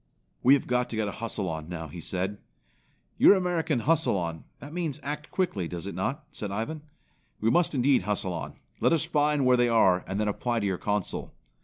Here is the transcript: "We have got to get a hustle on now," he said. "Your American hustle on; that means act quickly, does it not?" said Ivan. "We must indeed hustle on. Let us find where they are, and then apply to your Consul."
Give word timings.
"We 0.41 0.55
have 0.55 0.65
got 0.65 0.89
to 0.89 0.95
get 0.95 1.07
a 1.07 1.11
hustle 1.21 1.47
on 1.47 1.69
now," 1.69 1.87
he 1.87 2.01
said. 2.01 2.39
"Your 3.19 3.35
American 3.35 3.81
hustle 3.81 4.17
on; 4.17 4.45
that 4.59 4.73
means 4.73 4.99
act 5.03 5.29
quickly, 5.29 5.67
does 5.67 5.85
it 5.85 5.93
not?" 5.93 6.23
said 6.31 6.49
Ivan. 6.51 6.81
"We 7.39 7.51
must 7.51 7.75
indeed 7.75 8.01
hustle 8.01 8.33
on. 8.33 8.55
Let 8.79 8.93
us 8.93 9.05
find 9.05 9.45
where 9.45 9.57
they 9.57 9.69
are, 9.69 10.03
and 10.07 10.19
then 10.19 10.27
apply 10.27 10.59
to 10.61 10.65
your 10.65 10.79
Consul." 10.79 11.35